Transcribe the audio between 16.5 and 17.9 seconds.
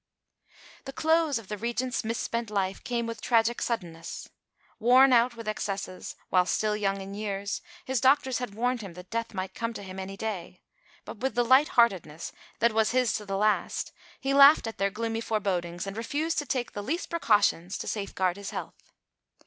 the least precautions to